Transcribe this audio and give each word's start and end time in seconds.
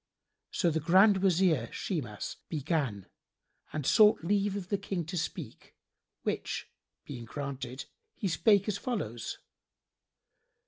So 0.49 0.71
the 0.71 0.79
Grand 0.79 1.17
Wazir 1.21 1.69
Shimas 1.71 2.37
began 2.49 3.05
and 3.71 3.85
sought 3.85 4.23
leave 4.23 4.55
of 4.55 4.69
the 4.69 4.77
King 4.79 5.05
to 5.05 5.15
speak, 5.15 5.75
which 6.23 6.71
being 7.05 7.25
granted, 7.25 7.85
he 8.15 8.27
spake 8.27 8.67
as 8.67 8.79
follows. 8.79 9.37